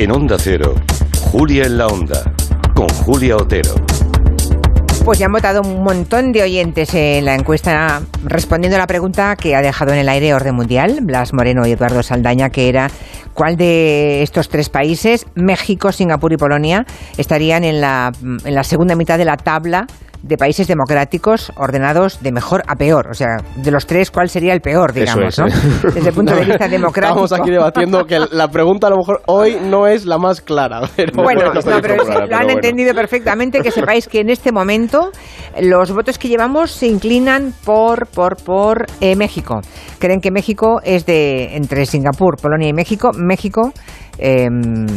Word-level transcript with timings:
En 0.00 0.12
Onda 0.12 0.36
Cero, 0.38 0.76
Julia 1.32 1.64
en 1.64 1.76
la 1.76 1.88
Onda, 1.88 2.32
con 2.72 2.88
Julia 2.88 3.34
Otero. 3.34 3.74
Pues 5.04 5.18
ya 5.18 5.26
han 5.26 5.32
votado 5.32 5.60
un 5.60 5.82
montón 5.82 6.30
de 6.30 6.44
oyentes 6.44 6.94
en 6.94 7.24
la 7.24 7.34
encuesta 7.34 8.02
respondiendo 8.22 8.76
a 8.76 8.78
la 8.78 8.86
pregunta 8.86 9.34
que 9.34 9.56
ha 9.56 9.60
dejado 9.60 9.92
en 9.92 9.98
el 9.98 10.08
aire 10.08 10.32
Orden 10.34 10.54
Mundial, 10.54 11.00
Blas 11.02 11.34
Moreno 11.34 11.66
y 11.66 11.72
Eduardo 11.72 12.04
Saldaña, 12.04 12.50
que 12.50 12.68
era 12.68 12.88
cuál 13.34 13.56
de 13.56 14.22
estos 14.22 14.48
tres 14.48 14.68
países, 14.68 15.26
México, 15.34 15.90
Singapur 15.90 16.32
y 16.32 16.36
Polonia, 16.36 16.86
estarían 17.16 17.64
en 17.64 17.80
la, 17.80 18.12
en 18.22 18.54
la 18.54 18.62
segunda 18.62 18.94
mitad 18.94 19.18
de 19.18 19.24
la 19.24 19.36
tabla 19.36 19.88
de 20.22 20.36
países 20.36 20.66
democráticos 20.66 21.52
ordenados 21.56 22.22
de 22.22 22.32
mejor 22.32 22.62
a 22.66 22.76
peor. 22.76 23.08
O 23.10 23.14
sea, 23.14 23.36
de 23.56 23.70
los 23.70 23.86
tres, 23.86 24.10
¿cuál 24.10 24.28
sería 24.28 24.52
el 24.52 24.60
peor, 24.60 24.92
digamos, 24.92 25.38
es, 25.38 25.38
¿no? 25.38 25.46
¿eh? 25.46 25.52
Desde 25.94 26.08
el 26.08 26.14
punto 26.14 26.34
de 26.34 26.44
vista 26.44 26.68
democrático. 26.68 27.24
Estamos 27.24 27.32
aquí 27.32 27.50
debatiendo 27.50 28.04
que 28.04 28.18
la 28.32 28.48
pregunta 28.48 28.88
a 28.88 28.90
lo 28.90 28.96
mejor 28.96 29.22
hoy 29.26 29.58
no 29.62 29.86
es 29.86 30.04
la 30.06 30.18
más 30.18 30.40
clara. 30.40 30.82
Pero 30.96 31.12
Bueno, 31.22 31.52
no, 31.52 31.60
pero 31.60 31.96
lo 31.96 32.04
pero 32.04 32.22
han 32.22 32.28
bueno. 32.28 32.50
entendido 32.50 32.94
perfectamente, 32.94 33.60
que 33.60 33.70
sepáis 33.70 34.08
que 34.08 34.20
en 34.20 34.30
este 34.30 34.52
momento 34.52 35.10
los 35.60 35.92
votos 35.92 36.18
que 36.18 36.28
llevamos 36.28 36.70
se 36.70 36.86
inclinan 36.86 37.54
por, 37.64 38.06
por, 38.06 38.36
por 38.36 38.86
eh, 39.00 39.16
México. 39.16 39.60
Creen 39.98 40.20
que 40.20 40.30
México 40.30 40.80
es 40.82 41.06
de 41.06 41.56
entre 41.56 41.86
Singapur, 41.86 42.36
Polonia 42.36 42.68
y 42.68 42.72
México. 42.72 43.10
México, 43.14 43.72
eh, 44.18 44.48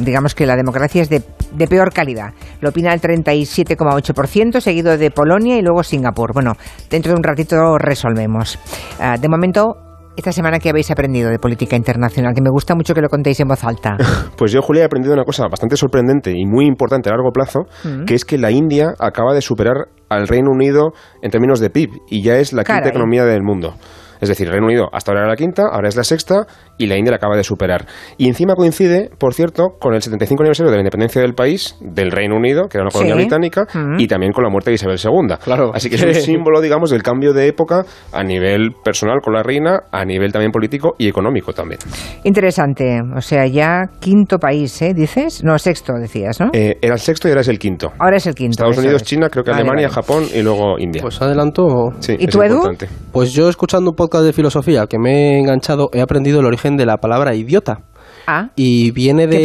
digamos 0.02 0.36
que 0.36 0.46
la 0.46 0.56
democracia 0.56 1.02
es 1.02 1.10
de, 1.10 1.22
de 1.52 1.68
peor 1.68 1.94
calidad. 1.94 2.34
Lo 2.62 2.70
opina 2.70 2.94
el 2.94 3.02
37,8%, 3.02 4.60
seguido 4.60 4.98
de 4.98 5.12
Polonia 5.12 5.58
y 5.58 5.62
luego 5.62 5.84
Singapur. 5.84 6.34
Bueno, 6.34 6.54
dentro 6.90 7.12
de 7.12 7.18
un 7.18 7.24
ratito 7.24 7.78
resolvemos. 7.78 8.60
Ah, 9.00 9.18
de 9.20 9.30
momento... 9.30 9.76
Esta 10.14 10.34
semana 10.34 10.60
que 10.60 10.70
habéis 10.70 10.92
aprendido 10.92 11.30
de 11.30 11.40
política 11.40 11.78
internacional, 11.78 12.34
que 12.36 12.42
me 12.42 12.50
gusta 12.52 12.76
mucho 12.76 12.94
que 12.94 13.00
lo 13.00 13.08
contéis 13.08 13.40
en 13.40 13.48
voz 13.48 13.64
alta. 13.64 13.96
Pues 14.38 14.52
yo, 14.52 14.62
Julia, 14.62 14.82
he 14.84 14.86
aprendido 14.86 15.14
una 15.14 15.24
cosa 15.24 15.48
bastante 15.50 15.78
sorprendente 15.78 16.34
y 16.36 16.46
muy 16.46 16.66
importante 16.66 17.08
a 17.10 17.14
largo 17.14 17.32
plazo, 17.32 17.62
Mm. 17.86 18.04
que 18.04 18.16
es 18.16 18.26
que 18.26 18.38
la 18.38 18.52
India 18.52 18.88
acaba 19.00 19.34
de 19.34 19.40
superar 19.42 19.86
al 20.10 20.28
Reino 20.28 20.52
Unido 20.52 20.92
en 21.22 21.32
términos 21.32 21.62
de 21.62 21.70
PIB 21.70 21.92
y 22.10 22.22
ya 22.24 22.36
es 22.36 22.52
la 22.52 22.66
quinta 22.66 22.90
economía 22.90 23.24
del 23.24 23.42
mundo. 23.42 23.76
Es 24.22 24.30
decir, 24.30 24.48
Reino 24.50 24.68
Unido 24.68 24.88
hasta 24.94 25.12
ahora 25.12 25.22
era 25.24 25.30
la 25.30 25.36
quinta, 25.36 25.64
ahora 25.72 25.90
es 25.90 25.96
la 25.96 26.04
sexta 26.04 26.46
y 26.78 26.88
la 26.88 26.96
India 26.98 27.12
la 27.12 27.18
acaba 27.18 27.36
de 27.36 27.44
superar. 27.44 27.86
Y 28.18 28.28
encima 28.28 28.56
coincide, 28.56 29.10
por 29.18 29.34
cierto, 29.34 29.70
con 29.80 29.94
el 29.94 30.02
75 30.02 30.44
aniversario 30.44 30.70
de 30.72 30.78
la 30.78 30.82
independencia 30.82 31.22
del 31.22 31.34
país, 31.34 31.76
del 31.82 32.12
Reino 32.12 32.36
Unido, 32.38 32.68
que 32.70 32.78
era 32.78 32.84
una 32.84 32.92
colonia 32.92 33.16
Sí. 33.16 33.22
británica, 33.22 33.66
Mm. 33.74 34.00
y 34.00 34.08
también 34.08 34.32
con 34.32 34.44
la 34.44 34.50
muerte 34.50 34.70
de 34.72 34.76
Isabel 34.76 34.98
II. 35.04 35.36
Claro. 35.44 35.72
Así 35.74 35.90
que 35.90 35.96
es 35.96 36.04
un 36.04 36.14
símbolo, 36.14 36.62
digamos, 36.62 36.90
del 36.92 37.04
cambio 37.04 37.34
de 37.34 37.48
época 37.48 37.84
a 38.14 38.24
nivel 38.24 38.72
personal 38.84 39.20
con 39.24 39.34
la 39.34 39.44
reina, 39.44 39.82
a 39.92 40.06
nivel 40.06 40.32
también 40.32 40.52
político 40.52 40.94
y 40.98 41.08
económico 41.08 41.52
también. 41.54 41.80
Interesante. 42.24 43.00
O 43.16 43.22
sea, 43.22 43.46
ya 43.48 43.82
quinto 44.00 44.38
país, 44.38 44.82
¿eh? 44.82 44.94
¿Dices? 44.94 45.44
No, 45.44 45.58
sexto, 45.58 45.94
decías, 45.94 46.40
¿no? 46.40 46.50
Eh, 46.54 46.78
era 46.82 46.94
el 46.94 47.00
sexto 47.00 47.28
y 47.28 47.32
ahora 47.32 47.42
es 47.42 47.48
el 47.48 47.60
quinto. 47.60 47.92
Ahora 48.00 48.18
es 48.18 48.28
el 48.28 48.36
quinto. 48.36 48.52
Estados 48.52 48.78
Unidos, 48.78 49.02
es. 49.02 49.08
China, 49.08 49.30
creo 49.30 49.44
que 49.44 49.52
Vale, 49.52 49.62
Alemania, 49.64 49.88
vale. 49.88 49.96
Japón 49.96 50.24
y 50.34 50.42
luego 50.42 50.78
India. 50.78 51.02
Pues 51.02 51.22
adelanto. 51.22 51.92
sí, 52.00 52.16
¿Y 52.20 52.26
es 52.26 52.30
tú, 52.30 52.42
Edu? 52.44 52.56
importante. 52.56 52.88
Pues 53.12 53.34
yo 53.34 53.50
escuchando 53.50 53.90
un 53.92 53.96
podcast 53.96 54.11
de 54.20 54.34
filosofía 54.34 54.88
que 54.88 55.00
me 55.00 55.36
he 55.36 55.40
enganchado, 55.40 55.90
he 55.94 56.02
aprendido 56.02 56.40
el 56.42 56.46
origen 56.46 56.76
de 56.76 56.86
la 56.86 56.98
palabra 56.98 57.34
idiota. 57.36 57.86
Ah, 58.28 58.50
Y 58.56 58.92
viene 58.92 59.26
de- 59.26 59.38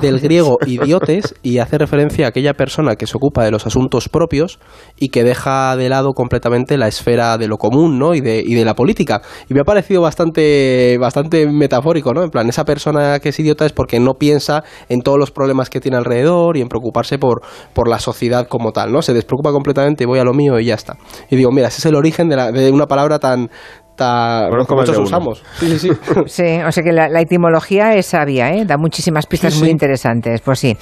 del 0.00 0.20
griego 0.20 0.58
idiotes 0.66 1.34
y 1.42 1.58
hace 1.58 1.76
referencia 1.76 2.24
a 2.26 2.28
aquella 2.28 2.54
persona 2.54 2.96
que 2.96 3.06
se 3.06 3.16
ocupa 3.16 3.44
de 3.44 3.50
los 3.50 3.66
asuntos 3.66 4.08
propios 4.08 4.58
y 4.98 5.08
que 5.08 5.22
deja 5.24 5.76
de 5.76 5.88
lado 5.90 6.12
completamente 6.12 6.78
la 6.78 6.88
esfera 6.88 7.36
de 7.36 7.46
lo 7.48 7.56
común 7.58 7.98
¿no? 7.98 8.14
y, 8.14 8.20
de, 8.20 8.42
y 8.44 8.54
de 8.54 8.64
la 8.64 8.74
política. 8.74 9.20
Y 9.50 9.54
me 9.54 9.60
ha 9.60 9.64
parecido 9.64 10.00
bastante, 10.00 10.96
bastante 10.98 11.46
metafórico, 11.46 12.14
¿no? 12.14 12.22
En 12.22 12.30
plan, 12.30 12.48
esa 12.48 12.64
persona 12.64 13.18
que 13.20 13.30
es 13.30 13.38
idiota 13.40 13.66
es 13.66 13.72
porque 13.72 14.00
no 14.00 14.14
piensa 14.14 14.62
en 14.88 15.02
todos 15.02 15.18
los 15.18 15.30
problemas 15.30 15.68
que 15.68 15.80
tiene 15.80 15.96
alrededor 15.98 16.56
y 16.56 16.62
en 16.62 16.68
preocuparse 16.68 17.18
por, 17.18 17.42
por 17.74 17.88
la 17.88 17.98
sociedad 17.98 18.46
como 18.48 18.72
tal, 18.72 18.92
¿no? 18.92 19.02
Se 19.02 19.12
despreocupa 19.12 19.52
completamente, 19.52 20.06
voy 20.06 20.20
a 20.20 20.24
lo 20.24 20.32
mío 20.32 20.58
y 20.58 20.66
ya 20.66 20.74
está. 20.74 20.96
Y 21.30 21.36
digo, 21.36 21.50
mira, 21.50 21.68
ese 21.68 21.78
es 21.80 21.86
el 21.86 21.96
origen 21.96 22.28
de, 22.28 22.36
la- 22.36 22.50
de 22.52 22.70
una 22.70 22.86
palabra 22.86 23.18
tan... 23.18 23.50
más 23.98 24.68
de 24.68 24.74
muchos 24.74 24.98
usamos. 24.98 25.42
Sí, 25.58 25.78
sí, 25.78 25.88
sí. 25.88 25.90
sí, 26.26 26.60
o 26.66 26.72
sea 26.72 26.82
que 26.82 26.92
la, 26.92 27.08
la 27.08 27.20
etimología 27.20 27.94
es 27.94 28.06
sabia, 28.06 28.50
¿eh? 28.52 28.64
Da 28.64 28.76
muchísimas 28.76 29.26
pistas 29.26 29.54
Sí, 29.54 29.58
muy 29.60 29.68
sí. 29.68 29.72
interesantes. 29.72 30.40
Pues 30.40 30.58
sí. 30.58 30.76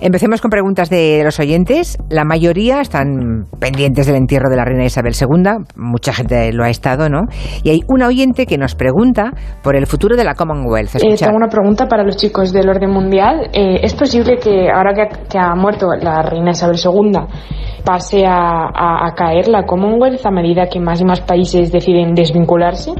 Empecemos 0.00 0.40
con 0.40 0.50
preguntas 0.50 0.90
de 0.90 1.22
los 1.24 1.38
oyentes. 1.40 1.98
La 2.10 2.24
mayoría 2.24 2.80
están 2.80 3.46
pendientes 3.60 4.06
del 4.06 4.16
entierro 4.16 4.50
de 4.50 4.56
la 4.56 4.64
reina 4.64 4.84
Isabel 4.84 5.14
II. 5.18 5.64
Mucha 5.76 6.12
gente 6.12 6.52
lo 6.52 6.64
ha 6.64 6.70
estado, 6.70 7.08
¿no? 7.08 7.22
Y 7.62 7.70
hay 7.70 7.80
una 7.88 8.06
oyente 8.08 8.46
que 8.46 8.58
nos 8.58 8.74
pregunta 8.74 9.32
por 9.62 9.76
el 9.76 9.86
futuro 9.86 10.16
de 10.16 10.24
la 10.24 10.34
Commonwealth. 10.34 10.96
Eh, 10.96 11.16
tengo 11.18 11.36
una 11.36 11.48
pregunta 11.48 11.86
para 11.86 12.04
los 12.04 12.16
chicos 12.16 12.52
del 12.52 12.68
orden 12.68 12.90
mundial. 12.90 13.48
Eh, 13.52 13.80
¿Es 13.82 13.94
posible 13.94 14.38
que 14.38 14.68
ahora 14.70 14.92
que 14.94 15.02
ha, 15.02 15.08
que 15.28 15.38
ha 15.38 15.54
muerto 15.54 15.88
la 16.00 16.22
reina 16.22 16.50
Isabel 16.50 16.76
II 16.82 17.12
pase 17.86 18.26
a, 18.26 18.66
a- 18.74 19.06
a 19.06 19.14
caer 19.14 19.48
la 19.48 19.62
Commonwealth 19.64 20.26
a 20.26 20.30
medida 20.30 20.66
que 20.68 20.80
más 20.80 21.00
y 21.00 21.04
más 21.04 21.20
países 21.22 21.70
deciden 21.72 22.14
desvincularse? 22.14 22.90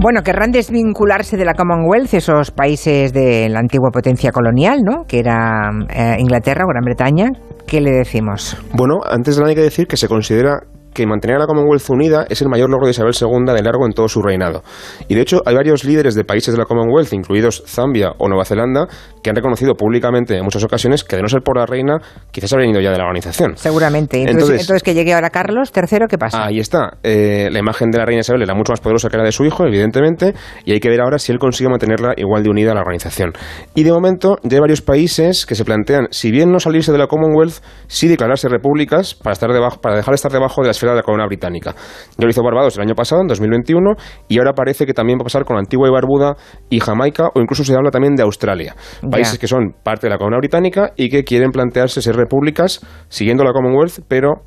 Bueno, 0.00 0.22
querrán 0.22 0.52
desvincularse 0.52 1.36
de 1.36 1.44
la 1.44 1.54
Commonwealth, 1.54 2.14
esos 2.14 2.52
países 2.52 3.12
de 3.12 3.48
la 3.48 3.58
antigua 3.58 3.90
potencia 3.90 4.30
colonial, 4.30 4.82
¿no? 4.84 5.04
Que 5.08 5.18
era 5.18 5.70
eh, 5.92 6.16
Inglaterra 6.20 6.64
o 6.64 6.68
Gran 6.68 6.84
Bretaña. 6.84 7.30
¿Qué 7.66 7.80
le 7.80 7.90
decimos? 7.90 8.56
Bueno, 8.74 9.00
antes 9.10 9.34
de 9.34 9.40
nada 9.40 9.50
hay 9.50 9.56
que 9.56 9.62
decir 9.62 9.88
que 9.88 9.96
se 9.96 10.06
considera 10.06 10.60
que 10.98 11.06
mantener 11.06 11.36
a 11.36 11.40
la 11.40 11.46
Commonwealth 11.46 11.88
unida 11.90 12.26
es 12.28 12.42
el 12.42 12.48
mayor 12.48 12.68
logro 12.70 12.86
de 12.86 12.90
Isabel 12.90 13.14
II 13.14 13.54
de 13.54 13.62
largo 13.62 13.86
en 13.86 13.92
todo 13.92 14.08
su 14.08 14.20
reinado. 14.20 14.64
Y 15.06 15.14
de 15.14 15.20
hecho 15.20 15.42
hay 15.46 15.54
varios 15.54 15.84
líderes 15.84 16.16
de 16.16 16.24
países 16.24 16.52
de 16.52 16.58
la 16.58 16.64
Commonwealth, 16.64 17.12
incluidos 17.12 17.62
Zambia 17.66 18.10
o 18.18 18.28
Nueva 18.28 18.44
Zelanda, 18.44 18.88
que 19.22 19.30
han 19.30 19.36
reconocido 19.36 19.74
públicamente 19.74 20.36
en 20.36 20.42
muchas 20.42 20.64
ocasiones 20.64 21.04
que 21.04 21.14
de 21.14 21.22
no 21.22 21.28
ser 21.28 21.42
por 21.42 21.56
la 21.56 21.66
reina, 21.66 21.98
quizás 22.32 22.52
habrían 22.52 22.72
ido 22.72 22.80
ya 22.80 22.90
de 22.90 22.98
la 22.98 23.04
organización. 23.04 23.56
Seguramente. 23.56 24.16
Entonces, 24.16 24.42
Entonces- 24.42 24.60
entonces, 24.62 24.82
que 24.82 24.94
llegue 24.94 25.14
ahora 25.14 25.30
Carlos 25.30 25.70
III, 25.72 26.06
¿qué 26.08 26.18
pasa? 26.18 26.44
Ahí 26.44 26.58
está. 26.58 26.98
Eh, 27.04 27.48
la 27.52 27.60
imagen 27.60 27.90
de 27.90 27.98
la 27.98 28.04
reina 28.04 28.20
Isabel 28.22 28.42
era 28.42 28.54
mucho 28.54 28.72
más 28.72 28.80
poderosa 28.80 29.08
que 29.08 29.18
la 29.18 29.22
de 29.22 29.30
su 29.30 29.44
hijo, 29.44 29.64
evidentemente, 29.64 30.34
y 30.64 30.72
hay 30.72 30.80
que 30.80 30.88
ver 30.88 31.00
ahora 31.00 31.20
si 31.20 31.30
él 31.30 31.38
consigue 31.38 31.70
mantenerla 31.70 32.14
igual 32.16 32.42
de 32.42 32.50
unida 32.50 32.72
a 32.72 32.74
la 32.74 32.80
organización. 32.80 33.34
Y 33.76 33.84
de 33.84 33.92
momento 33.92 34.38
ya 34.42 34.56
hay 34.56 34.60
varios 34.60 34.82
países 34.82 35.46
que 35.46 35.54
se 35.54 35.64
plantean, 35.64 36.08
si 36.10 36.32
bien 36.32 36.50
no 36.50 36.58
salirse 36.58 36.90
de 36.90 36.98
la 36.98 37.06
Commonwealth, 37.06 37.62
sí 37.86 38.08
declararse 38.08 38.48
repúblicas 38.48 39.14
para, 39.14 39.34
estar 39.34 39.52
debajo, 39.52 39.80
para 39.80 39.94
dejar 39.94 40.10
de 40.10 40.16
estar 40.16 40.32
debajo 40.32 40.62
de 40.62 40.66
la 40.66 40.72
esfera 40.72 40.87
de 40.92 40.98
la 40.98 41.02
corona 41.02 41.26
británica. 41.26 41.74
Ya 42.16 42.24
lo 42.24 42.30
hizo 42.30 42.42
Barbados 42.42 42.76
el 42.76 42.82
año 42.82 42.94
pasado, 42.94 43.22
en 43.22 43.28
2021, 43.28 43.94
y 44.28 44.38
ahora 44.38 44.52
parece 44.52 44.86
que 44.86 44.94
también 44.94 45.18
va 45.18 45.22
a 45.22 45.24
pasar 45.24 45.44
con 45.44 45.56
Antigua 45.56 45.88
y 45.88 45.92
Barbuda 45.92 46.36
y 46.70 46.80
Jamaica, 46.80 47.28
o 47.34 47.40
incluso 47.40 47.64
se 47.64 47.74
habla 47.74 47.90
también 47.90 48.14
de 48.14 48.22
Australia. 48.22 48.74
Países 49.10 49.38
que 49.38 49.46
son 49.46 49.74
parte 49.82 50.06
de 50.06 50.10
la 50.10 50.18
corona 50.18 50.38
británica 50.38 50.92
y 50.96 51.08
que 51.08 51.24
quieren 51.24 51.50
plantearse 51.50 52.02
ser 52.02 52.16
repúblicas 52.16 52.80
siguiendo 53.08 53.44
la 53.44 53.52
Commonwealth, 53.52 54.00
pero 54.08 54.42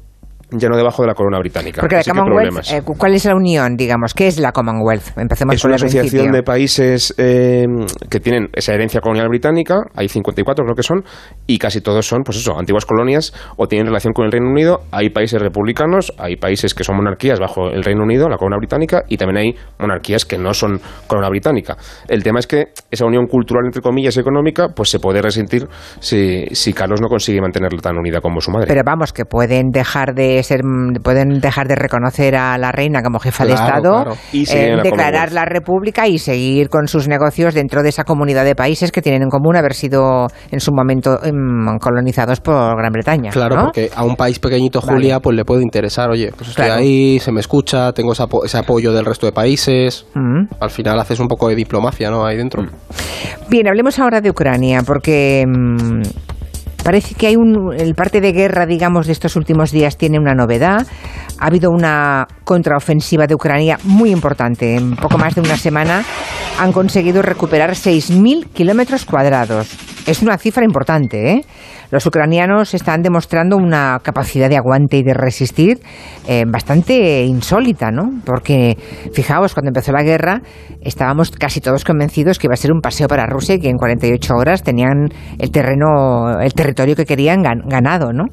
ya 0.51 0.69
no 0.69 0.77
debajo 0.77 1.01
de 1.03 1.07
la 1.07 1.13
corona 1.13 1.39
británica. 1.39 1.81
Porque 1.81 1.95
la 1.95 2.03
Commonwealth, 2.03 2.71
eh, 2.71 2.81
¿cuál 2.83 3.13
es 3.13 3.25
la 3.25 3.35
unión, 3.35 3.75
digamos? 3.77 4.13
¿Qué 4.13 4.27
es 4.27 4.37
la 4.39 4.51
Commonwealth? 4.51 5.17
Empecemos 5.17 5.55
es 5.55 5.61
por 5.61 5.69
una 5.69 5.75
el 5.75 5.83
asociación 5.83 6.11
principio. 6.11 6.31
de 6.33 6.43
países 6.43 7.13
eh, 7.17 7.65
que 8.09 8.19
tienen 8.19 8.49
esa 8.53 8.73
herencia 8.73 8.99
colonial 8.99 9.29
británica, 9.29 9.77
hay 9.95 10.09
54 10.09 10.65
creo 10.65 10.75
que 10.75 10.83
son, 10.83 11.03
y 11.47 11.57
casi 11.57 11.81
todos 11.81 12.05
son, 12.05 12.23
pues 12.23 12.37
eso, 12.37 12.57
antiguas 12.57 12.85
colonias 12.85 13.33
o 13.55 13.67
tienen 13.67 13.87
relación 13.87 14.13
con 14.13 14.25
el 14.25 14.31
Reino 14.31 14.49
Unido. 14.49 14.81
Hay 14.91 15.09
países 15.09 15.41
republicanos, 15.41 16.13
hay 16.17 16.35
países 16.35 16.73
que 16.73 16.83
son 16.83 16.97
monarquías 16.97 17.39
bajo 17.39 17.67
el 17.69 17.83
Reino 17.83 18.03
Unido, 18.03 18.27
la 18.27 18.37
corona 18.37 18.57
británica, 18.57 19.03
y 19.07 19.17
también 19.17 19.37
hay 19.37 19.55
monarquías 19.79 20.25
que 20.25 20.37
no 20.37 20.53
son 20.53 20.79
corona 21.07 21.29
británica. 21.29 21.77
El 22.07 22.23
tema 22.23 22.39
es 22.39 22.47
que 22.47 22.65
esa 22.89 23.05
unión 23.05 23.27
cultural, 23.27 23.65
entre 23.65 23.81
comillas, 23.81 24.17
económica, 24.17 24.67
pues 24.75 24.89
se 24.89 24.99
puede 24.99 25.21
resentir 25.21 25.67
si, 25.99 26.45
si 26.51 26.73
Carlos 26.73 26.99
no 27.01 27.07
consigue 27.07 27.39
mantenerla 27.39 27.79
tan 27.81 27.97
unida 27.97 28.19
como 28.19 28.41
su 28.41 28.51
madre. 28.51 28.67
Pero 28.67 28.81
vamos, 28.85 29.13
que 29.13 29.25
pueden 29.25 29.69
dejar 29.71 30.13
de 30.13 30.40
ser, 30.43 30.61
pueden 31.03 31.39
dejar 31.39 31.67
de 31.67 31.75
reconocer 31.75 32.35
a 32.35 32.57
la 32.57 32.71
reina 32.71 33.01
como 33.01 33.19
jefa 33.19 33.45
de 33.45 33.53
Estado, 33.53 33.91
claro. 34.03 34.13
Y 34.31 34.49
eh, 34.51 34.77
declarar 34.83 35.31
la 35.31 35.45
república 35.45 36.07
y 36.07 36.17
seguir 36.17 36.69
con 36.69 36.87
sus 36.87 37.07
negocios 37.07 37.53
dentro 37.53 37.83
de 37.83 37.89
esa 37.89 38.03
comunidad 38.03 38.43
de 38.45 38.55
países 38.55 38.91
que 38.91 39.01
tienen 39.01 39.23
en 39.23 39.29
común 39.29 39.55
haber 39.55 39.73
sido 39.73 40.27
en 40.51 40.59
su 40.59 40.71
momento 40.71 41.19
em, 41.23 41.77
colonizados 41.79 42.39
por 42.41 42.77
Gran 42.77 42.91
Bretaña. 42.91 43.31
Claro, 43.31 43.55
¿no? 43.55 43.63
porque 43.65 43.89
a 43.95 44.03
un 44.03 44.15
país 44.15 44.39
pequeñito, 44.39 44.79
Vale. 44.81 44.93
Julia, 44.93 45.19
pues 45.19 45.35
le 45.35 45.45
puede 45.45 45.63
interesar, 45.63 46.09
oye, 46.09 46.31
pues 46.35 46.49
estoy 46.49 46.65
Claro. 46.65 46.81
ahí, 46.81 47.19
se 47.19 47.31
me 47.31 47.39
escucha, 47.39 47.91
tengo 47.93 48.13
ese, 48.13 48.23
apo- 48.23 48.45
ese 48.45 48.57
apoyo 48.57 48.91
del 48.93 49.05
resto 49.05 49.25
de 49.25 49.31
países. 49.31 50.05
Mm. 50.13 50.45
Al 50.59 50.69
final 50.69 50.99
haces 50.99 51.19
un 51.19 51.27
poco 51.27 51.47
de 51.49 51.55
diplomacia, 51.55 52.09
¿no? 52.09 52.25
Ahí 52.25 52.37
dentro. 52.37 52.63
Bien, 53.49 53.67
hablemos 53.67 53.99
ahora 53.99 54.21
de 54.21 54.29
Ucrania, 54.29 54.81
porque 54.85 55.45
mm, 55.47 56.01
parece 56.83 57.15
que 57.15 57.27
hay 57.27 57.35
un. 57.35 57.73
El 57.77 57.95
parte 57.95 58.21
de 58.21 58.31
guerra, 58.31 58.65
digamos, 58.65 59.07
de 59.07 59.13
estos 59.13 59.35
últimos 59.35 59.71
días 59.71 59.97
tiene 59.97 60.19
una 60.19 60.33
novedad. 60.33 60.85
Ha 61.39 61.47
habido 61.47 61.71
una 61.71 62.27
contraofensiva 62.43 63.27
de 63.27 63.35
Ucrania 63.35 63.79
muy 63.83 64.11
importante. 64.11 64.75
En 64.75 64.95
poco 64.95 65.17
más 65.17 65.35
de 65.35 65.41
una 65.41 65.57
semana 65.57 66.03
han 66.59 66.71
conseguido 66.71 67.21
recuperar 67.21 67.71
6.000 67.71 68.47
kilómetros 68.53 69.05
cuadrados. 69.05 69.69
Es 70.05 70.21
una 70.21 70.37
cifra 70.37 70.63
importante, 70.63 71.31
¿eh? 71.31 71.45
Los 71.91 72.05
ucranianos 72.05 72.73
están 72.73 73.01
demostrando 73.01 73.57
una 73.57 73.99
capacidad 74.01 74.49
de 74.49 74.57
aguante 74.57 74.97
y 74.97 75.03
de 75.03 75.13
resistir 75.13 75.79
eh, 76.27 76.45
bastante 76.47 77.23
insólita, 77.23 77.91
¿no? 77.91 78.21
Porque, 78.25 78.77
fijaos, 79.13 79.53
cuando 79.53 79.69
empezó 79.69 79.91
la 79.91 80.03
guerra 80.03 80.41
estábamos 80.81 81.31
casi 81.31 81.61
todos 81.61 81.83
convencidos 81.83 82.39
que 82.39 82.47
iba 82.47 82.53
a 82.53 82.57
ser 82.57 82.71
un 82.71 82.81
paseo 82.81 83.07
para 83.07 83.25
Rusia 83.27 83.55
y 83.55 83.59
que 83.59 83.69
en 83.69 83.77
48 83.77 84.33
horas 84.35 84.63
tenían 84.63 85.09
el 85.37 85.51
terreno, 85.51 86.39
el 86.39 86.53
territorio 86.53 86.95
que 86.95 87.05
querían 87.05 87.43
ganado, 87.43 88.13
¿no? 88.13 88.25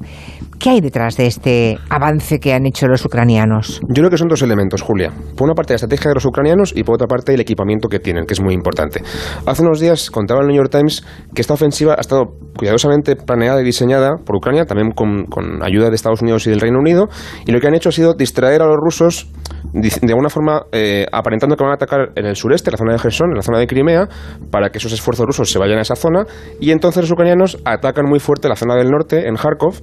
¿Qué 0.59 0.71
hay 0.71 0.81
detrás 0.81 1.15
de 1.15 1.25
este 1.25 1.77
avance 1.89 2.37
que 2.37 2.51
han 2.51 2.65
hecho 2.65 2.85
los 2.87 3.05
ucranianos? 3.05 3.79
Yo 3.87 4.01
creo 4.01 4.09
que 4.09 4.17
son 4.17 4.27
dos 4.27 4.41
elementos, 4.41 4.81
Julia. 4.81 5.09
Por 5.37 5.45
una 5.45 5.53
parte 5.53 5.71
la 5.71 5.75
estrategia 5.75 6.09
de 6.09 6.15
los 6.15 6.25
ucranianos 6.25 6.73
y 6.75 6.83
por 6.83 6.95
otra 6.95 7.07
parte 7.07 7.33
el 7.33 7.39
equipamiento 7.39 7.87
que 7.87 7.99
tienen, 7.99 8.25
que 8.25 8.33
es 8.33 8.41
muy 8.41 8.53
importante. 8.53 9.01
Hace 9.45 9.61
unos 9.61 9.79
días 9.79 10.11
contaba 10.11 10.41
el 10.41 10.47
New 10.47 10.57
York 10.57 10.69
Times 10.69 11.05
que 11.33 11.39
esta 11.39 11.53
ofensiva 11.53 11.93
ha 11.97 12.01
estado 12.01 12.33
cuidadosamente 12.57 13.15
planeada 13.15 13.61
y 13.61 13.63
diseñada 13.63 14.17
por 14.17 14.35
Ucrania, 14.35 14.65
también 14.65 14.91
con, 14.91 15.63
ayuda 15.63 15.87
de 15.89 15.95
Estados 15.95 16.21
Unidos 16.21 16.45
y 16.45 16.49
del 16.49 16.59
Reino 16.59 16.79
Unido, 16.79 17.07
y 17.45 17.53
lo 17.53 17.61
que 17.61 17.67
han 17.67 17.75
hecho 17.75 17.87
ha 17.87 17.93
sido 17.93 18.13
distraer 18.13 18.61
a 18.61 18.65
los 18.65 18.75
rusos 18.75 19.31
de 19.71 20.11
alguna 20.11 20.29
forma 20.29 20.63
eh, 20.73 21.05
aparentando 21.11 21.55
que 21.55 21.63
van 21.63 21.71
a 21.71 21.75
atacar 21.75 22.11
en 22.15 22.25
el 22.25 22.35
sureste, 22.35 22.69
la 22.69 22.77
zona 22.77 22.93
de 22.93 22.99
Gerson, 22.99 23.29
en 23.29 23.35
la 23.37 23.43
zona 23.43 23.59
de 23.59 23.67
Crimea, 23.67 24.09
para 24.51 24.71
que 24.71 24.79
esos 24.79 24.91
esfuerzos 24.91 25.25
rusos 25.25 25.49
se 25.49 25.57
vayan 25.57 25.77
a 25.77 25.83
esa 25.83 25.95
zona, 25.95 26.25
y 26.59 26.71
entonces 26.71 27.03
los 27.03 27.11
ucranianos 27.11 27.57
atacan 27.63 28.05
muy 28.09 28.19
fuerte 28.19 28.49
la 28.49 28.57
zona 28.57 28.75
del 28.75 28.89
norte, 28.89 29.27
en 29.27 29.35
Kharkov, 29.35 29.75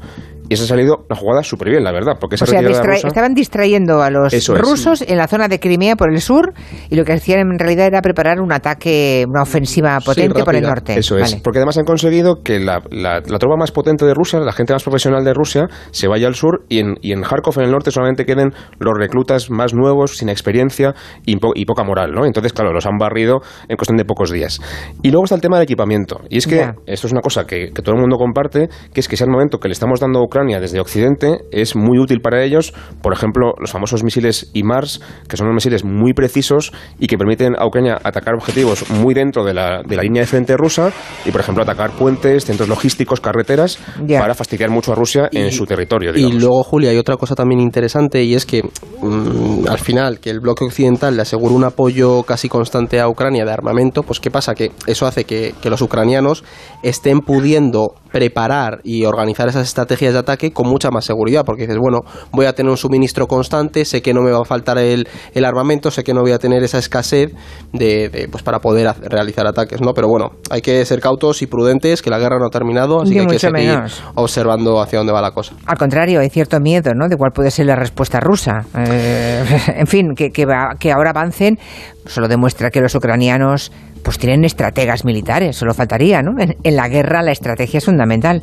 y 0.48 0.54
esa 0.54 0.65
ha 0.66 0.76
salido 0.76 1.06
la 1.08 1.16
jugada 1.16 1.42
súper 1.42 1.70
bien, 1.70 1.84
la 1.84 1.92
verdad. 1.92 2.14
Porque 2.20 2.36
o 2.36 2.46
sea, 2.46 2.60
estaban 2.60 3.34
distrayendo 3.34 4.02
a 4.02 4.10
los 4.10 4.32
rusos 4.48 5.02
en 5.02 5.16
la 5.16 5.28
zona 5.28 5.48
de 5.48 5.58
Crimea 5.60 5.96
por 5.96 6.12
el 6.12 6.20
sur 6.20 6.52
y 6.90 6.96
lo 6.96 7.04
que 7.04 7.12
hacían 7.12 7.40
en 7.40 7.58
realidad 7.58 7.86
era 7.86 8.00
preparar 8.00 8.40
un 8.40 8.52
ataque, 8.52 9.24
una 9.28 9.42
ofensiva 9.42 9.98
potente 10.00 10.44
por 10.44 10.54
el 10.54 10.62
norte. 10.62 10.98
Eso 10.98 11.18
es. 11.18 11.36
Porque 11.36 11.58
además 11.58 11.78
han 11.78 11.84
conseguido 11.84 12.42
que 12.42 12.60
la, 12.60 12.82
la, 12.90 13.20
tropa 13.22 13.56
más 13.56 13.72
potente 13.72 14.04
de 14.04 14.14
Rusia, 14.14 14.40
la 14.40 14.52
gente 14.52 14.72
más 14.72 14.82
profesional 14.82 15.24
de 15.24 15.34
Rusia, 15.34 15.66
se 15.90 16.08
vaya 16.08 16.26
al 16.26 16.34
sur 16.34 16.64
y 16.68 16.80
en, 16.80 16.94
y 17.02 17.12
en 17.12 17.22
Kharkov, 17.22 17.58
en 17.58 17.66
el 17.66 17.70
norte, 17.70 17.90
solamente 17.90 18.24
queden 18.24 18.52
los 18.78 18.94
reclutas 18.96 19.50
más 19.50 19.74
nuevos, 19.74 20.16
sin 20.16 20.28
experiencia 20.28 20.94
y, 21.24 21.36
poca 21.66 21.84
moral. 21.84 22.12
¿no? 22.12 22.24
Entonces, 22.24 22.52
claro, 22.52 22.72
los 22.72 22.86
han 22.86 22.98
barrido 22.98 23.40
en 23.68 23.76
cuestión 23.76 23.96
de 23.96 24.04
pocos 24.04 24.30
días. 24.30 24.60
Y 25.02 25.10
luego 25.10 25.24
está 25.24 25.34
el 25.34 25.40
tema 25.40 25.56
del 25.56 25.64
equipamiento. 25.64 26.20
Y 26.28 26.38
es 26.38 26.46
que 26.46 26.60
esto 26.86 27.06
es 27.06 27.12
una 27.12 27.20
cosa 27.20 27.44
que, 27.44 27.70
que, 27.74 27.82
todo 27.82 27.94
el 27.94 28.00
mundo 28.00 28.16
comparte, 28.16 28.68
que 28.92 29.00
es 29.00 29.08
que 29.08 29.14
es 29.14 29.20
el 29.20 29.30
momento 29.30 29.58
que 29.58 29.68
le 29.68 29.72
estamos 29.72 30.00
dando 30.00 30.20
a 30.20 30.24
Ucrania 30.24 30.55
desde 30.60 30.80
Occidente 30.80 31.38
es 31.50 31.76
muy 31.76 31.98
útil 31.98 32.20
para 32.20 32.42
ellos, 32.42 32.72
por 33.02 33.12
ejemplo, 33.12 33.54
los 33.58 33.70
famosos 33.70 34.02
misiles 34.02 34.50
IMARS, 34.54 35.00
que 35.28 35.36
son 35.36 35.46
unos 35.46 35.56
misiles 35.56 35.84
muy 35.84 36.12
precisos 36.12 36.72
y 36.98 37.06
que 37.06 37.16
permiten 37.16 37.54
a 37.58 37.66
Ucrania 37.66 37.98
atacar 38.02 38.34
objetivos 38.34 38.88
muy 38.90 39.14
dentro 39.14 39.44
de 39.44 39.54
la, 39.54 39.82
de 39.86 39.96
la 39.96 40.02
línea 40.02 40.22
de 40.22 40.26
frente 40.26 40.56
rusa 40.56 40.92
y, 41.24 41.30
por 41.30 41.40
ejemplo, 41.40 41.62
atacar 41.62 41.92
puentes, 41.92 42.44
centros 42.44 42.68
logísticos, 42.68 43.20
carreteras, 43.20 43.78
para 44.08 44.34
fastidiar 44.34 44.70
mucho 44.70 44.92
a 44.92 44.94
Rusia 44.94 45.28
en 45.32 45.50
su 45.52 45.66
territorio. 45.66 46.12
Y 46.14 46.32
luego, 46.32 46.62
Julia, 46.62 46.90
hay 46.90 46.98
otra 46.98 47.16
cosa 47.16 47.34
también 47.34 47.60
interesante 47.60 48.22
y 48.22 48.34
es 48.34 48.46
que 48.46 48.62
mm, 48.62 49.68
al 49.68 49.78
final 49.78 50.20
que 50.20 50.30
el 50.30 50.40
bloque 50.40 50.64
occidental 50.64 51.16
le 51.16 51.22
asegura 51.22 51.54
un 51.54 51.64
apoyo 51.64 52.22
casi 52.22 52.48
constante 52.48 53.00
a 53.00 53.08
Ucrania 53.08 53.44
de 53.44 53.52
armamento, 53.52 54.02
pues 54.02 54.20
¿qué 54.20 54.30
pasa? 54.30 54.54
Que 54.54 54.72
eso 54.86 55.06
hace 55.06 55.24
que, 55.24 55.54
que 55.60 55.70
los 55.70 55.82
ucranianos 55.82 56.44
estén 56.82 57.20
pudiendo 57.20 57.94
preparar 58.10 58.80
y 58.84 59.04
organizar 59.04 59.48
esas 59.48 59.66
estrategias 59.66 60.12
de 60.12 60.18
ataque 60.20 60.52
con 60.52 60.68
mucha 60.68 60.90
más 60.90 61.04
seguridad, 61.04 61.44
porque 61.44 61.62
dices, 61.62 61.78
bueno, 61.78 62.00
voy 62.32 62.46
a 62.46 62.54
tener 62.54 62.70
un 62.70 62.76
suministro 62.76 63.26
constante, 63.26 63.84
sé 63.84 64.02
que 64.02 64.14
no 64.14 64.22
me 64.22 64.30
va 64.30 64.40
a 64.40 64.44
faltar 64.44 64.78
el, 64.78 65.08
el 65.34 65.44
armamento, 65.44 65.90
sé 65.90 66.04
que 66.04 66.14
no 66.14 66.22
voy 66.22 66.32
a 66.32 66.38
tener 66.38 66.62
esa 66.62 66.78
escasez 66.78 67.32
de, 67.72 68.28
pues 68.30 68.42
para 68.42 68.60
poder 68.60 68.94
realizar 69.02 69.46
ataques, 69.46 69.80
¿no? 69.80 69.92
Pero 69.92 70.08
bueno, 70.08 70.30
hay 70.50 70.60
que 70.60 70.84
ser 70.84 71.00
cautos 71.00 71.42
y 71.42 71.46
prudentes, 71.46 72.02
que 72.02 72.10
la 72.10 72.18
guerra 72.18 72.38
no 72.38 72.46
ha 72.46 72.50
terminado, 72.50 73.02
así 73.02 73.14
que 73.14 73.20
hay 73.20 73.26
que 73.26 73.38
seguir 73.38 73.78
observando 74.14 74.80
hacia 74.80 74.98
dónde 74.98 75.12
va 75.12 75.20
la 75.20 75.32
cosa. 75.32 75.54
Al 75.66 75.78
contrario, 75.78 76.20
hay 76.20 76.30
cierto 76.30 76.60
miedo, 76.60 76.92
¿no? 76.94 77.08
De 77.08 77.16
cuál 77.16 77.32
puede 77.32 77.50
ser 77.50 77.66
la 77.66 77.76
respuesta 77.76 78.20
rusa. 78.20 78.64
Eh, 78.76 79.44
en 79.76 79.86
fin, 79.86 80.14
que, 80.16 80.30
que, 80.30 80.46
que 80.78 80.92
ahora 80.92 81.10
avancen 81.10 81.58
solo 82.06 82.28
demuestra 82.28 82.70
que 82.70 82.80
los 82.80 82.94
ucranianos 82.94 83.72
pues 84.06 84.20
tienen 84.20 84.44
estrategas 84.44 85.04
militares, 85.04 85.56
solo 85.56 85.74
faltaría, 85.74 86.22
¿no? 86.22 86.30
En, 86.38 86.76
la 86.76 86.88
guerra 86.88 87.22
la 87.22 87.32
estrategia 87.32 87.78
es 87.78 87.86
fundamental. 87.86 88.40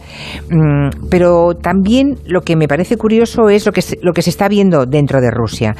Mm, 0.50 1.07
pero 1.10 1.54
también 1.56 2.18
lo 2.25 2.42
que 2.42 2.57
me 2.57 2.68
parece 2.68 2.98
curioso 2.98 3.48
es 3.48 3.65
lo 3.65 3.71
que, 3.71 3.81
se, 3.81 3.98
lo 4.01 4.12
que 4.12 4.21
se 4.21 4.30
está 4.30 4.50
viendo 4.50 4.86
dentro 4.86 5.21
de 5.21 5.31
Rusia. 5.31 5.74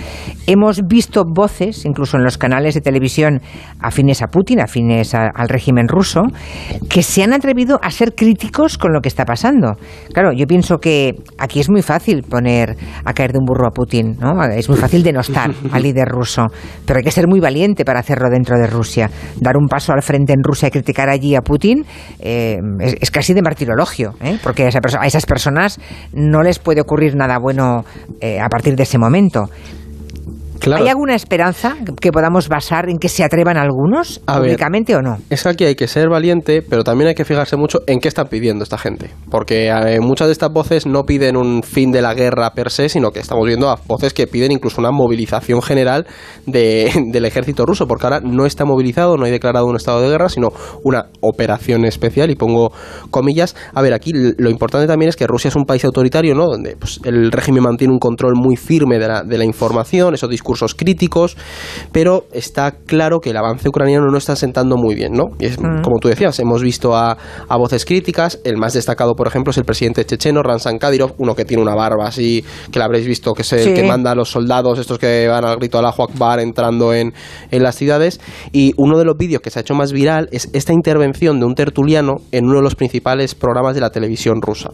Hemos 0.48 0.88
visto 0.88 1.26
voces, 1.28 1.84
incluso 1.84 2.16
en 2.16 2.24
los 2.24 2.38
canales 2.38 2.76
de 2.76 2.80
televisión 2.80 3.42
afines 3.82 4.22
a 4.22 4.28
Putin, 4.28 4.62
afines 4.62 5.14
al 5.16 5.50
régimen 5.50 5.90
ruso, 5.90 6.22
que 6.90 7.04
se 7.04 7.22
han 7.22 7.34
atrevido 7.34 7.78
a 7.84 7.92
ser 7.92 8.16
críticos 8.16 8.78
con 8.78 8.94
lo 8.94 9.02
que 9.02 9.10
está 9.10 9.26
pasando. 9.26 9.74
Claro, 10.14 10.32
yo 10.32 10.48
pienso 10.48 10.78
que 10.78 11.16
aquí 11.38 11.60
es 11.60 11.70
muy 11.70 11.82
fácil 11.82 12.24
poner 12.24 12.78
a 13.04 13.12
caer 13.12 13.34
de 13.34 13.40
un 13.40 13.46
burro 13.46 13.68
a 13.68 13.72
Putin, 13.72 14.16
¿no? 14.18 14.42
Es 14.46 14.70
muy 14.70 14.78
fácil 14.78 15.04
denostar 15.04 15.52
al 15.74 15.84
líder 15.84 16.08
ruso, 16.08 16.46
pero 16.86 17.00
hay 17.00 17.04
que 17.04 17.12
ser 17.12 17.28
muy 17.28 17.42
valiente 17.42 17.84
para 17.84 18.00
hacerlo 18.00 18.30
dentro 18.30 18.58
de 18.58 18.68
Rusia. 18.68 19.12
Dar 19.42 19.58
un 19.58 19.68
paso 19.74 19.92
al 19.92 20.04
frente 20.04 20.34
en 20.34 20.44
Rusia 20.44 20.68
y 20.68 20.72
criticar 20.72 21.10
allí 21.10 21.36
a 21.36 21.42
Putin 21.42 21.84
eh, 22.20 22.60
es, 22.80 23.10
casi 23.10 23.34
de 23.34 23.42
martirologio, 23.42 24.14
¿eh? 24.22 24.38
porque 24.44 24.66
a, 24.68 25.08
esas 25.08 25.26
personas 25.26 25.80
no 26.14 26.44
les 26.44 26.60
puede 26.60 26.80
ocurrir 26.80 27.16
nada 27.16 27.40
bueno 27.40 27.84
eh, 28.22 28.40
a 28.40 28.50
partir 28.50 28.76
de 28.76 28.84
ese 28.84 29.00
momento. 29.00 29.50
¿Hay 30.72 30.88
alguna 30.88 31.16
esperanza 31.16 31.76
que 32.00 32.12
podamos 32.12 32.48
basar 32.48 32.90
en 32.90 32.98
que 32.98 33.10
se 33.10 33.24
atrevan 33.24 33.58
algunos 33.58 34.20
públicamente 34.20 34.96
o 34.96 35.02
no? 35.02 35.18
Es 35.30 35.44
que 35.44 35.50
aquí 35.50 35.66
hay 35.66 35.76
que 35.76 35.88
ser 35.88 36.10
valiente, 36.10 36.62
pero 36.62 36.84
también 36.84 37.10
hay 37.10 37.16
que 37.16 37.26
fijarse 37.26 37.58
mucho 37.58 37.82
en 37.86 38.00
qué 38.00 38.08
están 38.08 38.28
pidiendo 38.28 38.64
esta 38.64 38.78
gente. 38.78 39.10
Porque 39.30 39.68
eh, 39.68 40.00
muchas 40.00 40.28
de 40.28 40.32
estas 40.32 40.52
voces 40.52 40.86
no 40.86 41.04
piden 41.04 41.36
un 41.36 41.64
fin 41.64 41.92
de 41.92 42.02
la 42.02 42.14
guerra 42.14 42.52
per 42.52 42.72
se, 42.72 42.88
sino 42.88 43.12
que 43.12 43.20
estamos 43.20 43.46
viendo 43.46 43.70
a 43.70 43.78
voces 43.88 44.14
que 44.14 44.26
piden 44.26 44.52
incluso 44.52 44.80
una 44.80 44.92
movilización 44.92 45.62
general 45.62 46.08
del 46.46 47.26
ejército 47.26 47.66
ruso, 47.66 47.88
porque 47.88 48.06
ahora 48.06 48.22
no 48.22 48.46
está 48.46 48.64
movilizado, 48.64 49.18
no 49.18 49.26
hay 49.26 49.32
declarado 49.32 49.66
un 49.66 49.76
estado 49.76 50.02
de 50.02 50.10
guerra, 50.10 50.30
sino 50.30 50.50
una 50.84 51.08
operación 51.22 51.86
especial, 51.86 52.32
y 52.32 52.36
pongo 52.36 52.72
comillas. 53.12 53.56
A 53.74 53.82
ver, 53.82 53.94
aquí 53.94 54.12
lo 54.14 54.50
importante 54.50 54.88
también 54.88 55.10
es 55.10 55.18
que 55.18 55.28
Rusia 55.28 55.50
es 55.50 55.56
un 55.56 55.66
país 55.66 55.84
autoritario, 55.84 56.36
¿no? 56.36 56.46
Donde 56.46 56.78
pues, 56.78 57.00
el 57.04 57.32
régimen 57.32 57.64
mantiene 57.64 57.94
un 57.94 58.00
control 58.00 58.34
muy 58.36 58.56
firme 58.56 58.98
de 58.98 59.08
la, 59.08 59.24
de 59.24 59.38
la 59.38 59.44
información, 59.44 60.14
esos 60.14 60.30
discursos 60.30 60.53
críticos, 60.76 61.38
pero 61.92 62.26
está 62.32 62.72
claro 62.72 63.20
que 63.20 63.32
el 63.32 63.38
avance 63.38 63.68
ucraniano 63.68 64.08
no 64.08 64.18
está 64.18 64.36
sentando 64.36 64.76
muy 64.78 64.96
bien, 64.96 65.14
¿no? 65.14 65.26
Y 65.40 65.48
mm. 65.48 65.82
Como 65.82 66.00
tú 66.00 66.08
decías, 66.08 66.40
hemos 66.40 66.62
visto 66.62 66.96
a, 66.96 67.18
voces 67.58 67.86
críticas, 67.86 68.40
el 68.44 68.58
más 68.58 68.74
destacado, 68.74 69.14
por 69.16 69.28
ejemplo, 69.28 69.52
es 69.52 69.58
el 69.58 69.64
presidente 69.64 70.06
checheno, 70.06 70.44
Ransan 70.44 70.78
Kadyrov, 70.78 71.14
uno 71.18 71.36
que 71.36 71.46
tiene 71.46 71.64
una 71.64 71.76
barba 71.76 72.08
así, 72.08 72.44
que 72.72 72.80
la 72.80 72.86
habréis 72.86 73.08
visto, 73.08 73.34
que 73.34 73.44
es 73.44 73.54
el 73.54 73.74
que 73.74 73.84
manda 73.84 74.12
a 74.12 74.16
los 74.16 74.30
soldados, 74.30 74.80
estos 74.80 75.00
que 75.00 75.28
van 75.28 75.46
al 75.46 75.58
grito 75.58 75.78
Allahu 75.78 76.04
Akbar 76.04 76.40
entrando 76.40 76.94
en, 76.94 77.14
en 77.52 77.64
las 77.64 77.76
ciudades, 77.76 78.20
y 78.52 78.74
uno 78.78 78.98
de 78.98 79.06
los 79.06 79.18
vídeos 79.18 79.42
que 79.42 79.50
se 79.50 79.60
ha 79.60 79.62
hecho 79.62 79.76
más 79.76 79.94
viral 79.94 80.28
es 80.32 80.50
esta 80.54 80.74
intervención 80.74 81.40
de 81.40 81.46
un 81.46 81.56
tertuliano 81.56 82.16
en 82.32 82.46
uno 82.46 82.58
de 82.58 82.64
los 82.64 82.76
principales 82.76 83.36
programas 83.36 83.76
de 83.76 83.82
la 83.82 83.90
televisión 83.92 84.42
rusa. 84.42 84.72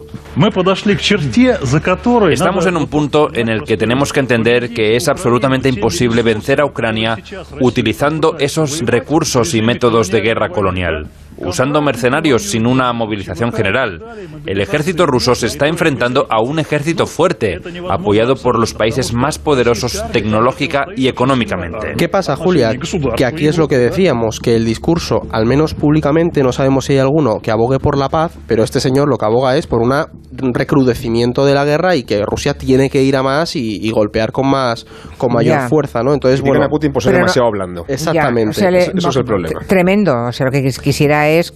Estamos 2.42 2.65
en 2.65 2.77
un 2.77 2.88
punto 2.88 3.30
en 3.34 3.50
el 3.50 3.63
que 3.63 3.77
tenemos 3.77 4.12
que 4.13 4.20
entender 4.20 4.74
que 4.74 4.96
es 4.96 5.08
absolutamente 5.08 5.69
imposible 5.70 6.22
vencer 6.22 6.62
a 6.62 6.66
Ucrania 6.66 7.18
utilizando 7.60 8.38
esos 8.40 8.82
recursos 8.82 9.54
y 9.54 9.62
métodos 9.62 10.10
de 10.12 10.22
guerra 10.22 10.50
colonial 10.50 11.08
usando 11.41 11.81
mercenarios 11.81 12.43
sin 12.43 12.65
una 12.67 12.91
movilización 12.93 13.51
general. 13.51 14.01
El 14.46 14.62
ejército 14.62 15.05
ruso 15.05 15.36
se 15.36 15.48
está 15.48 15.67
enfrentando 15.67 16.27
a 16.29 16.41
un 16.41 16.60
ejército 16.60 17.05
fuerte, 17.05 17.60
apoyado 17.89 18.36
por 18.36 18.60
los 18.60 18.74
países 18.74 19.13
más 19.13 19.39
poderosos 19.39 20.03
tecnológica 20.12 20.86
y 20.96 21.08
económicamente. 21.08 21.93
¿Qué 21.98 22.10
pasa, 22.10 22.36
Julia? 22.36 22.72
Que 23.15 23.25
aquí 23.25 23.48
es 23.48 23.58
lo 23.58 23.67
que 23.67 23.77
decíamos, 23.77 24.39
que 24.39 24.55
el 24.55 24.65
discurso, 24.65 25.22
al 25.31 25.46
menos 25.46 25.74
públicamente, 25.74 26.43
no 26.43 26.51
sabemos 26.51 26.86
si 26.86 26.93
hay 26.93 27.00
alguno 27.00 27.39
que 27.41 27.51
abogue 27.51 27.79
por 27.79 27.98
la 27.98 28.10
paz, 28.10 28.38
pero 28.48 28.63
este 28.63 28.79
señor 28.79 29.10
lo 29.10 29.17
que 29.17 29.25
aboga 29.25 29.58
es 29.58 29.67
por 29.67 29.81
un 29.81 30.53
recrudecimiento 30.53 31.46
de 31.46 31.53
la 31.53 31.65
guerra 31.65 31.96
y 31.96 32.03
que 32.03 32.24
Rusia 32.25 32.53
tiene 32.53 32.89
que 32.89 33.03
ir 33.03 33.15
a 33.15 33.24
más 33.24 33.55
y, 33.55 33.89
golpear 33.91 34.31
con 34.31 34.50
más 34.50 34.86
con 35.17 35.34
mayor 35.34 35.67
fuerza, 35.67 36.03
¿no? 36.03 36.13
Entonces, 36.13 36.41
bueno, 36.41 36.63
a 36.63 36.69
Putin 36.69 36.91
por 36.91 37.03
ser 37.03 37.13
demasiado 37.13 37.48
hablando. 37.48 37.86
Exactamente. 37.88 38.51
eso 38.51 39.10
es 39.10 39.15
el 39.15 39.24
problema. 39.24 39.62
Tremendo. 39.67 40.13
O 40.27 40.31
sea, 40.31 40.46
lo 40.46 40.51
que 40.51 40.62
quisiera 40.63 41.29
es 41.30 41.54